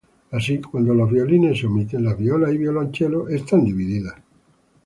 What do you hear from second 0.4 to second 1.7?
cuando los violines se